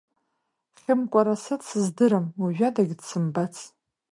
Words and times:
Хьымкәараса 0.81 1.55
дсыздырам, 1.59 2.25
уажәадагь 2.41 2.93
дсымбац. 2.99 3.55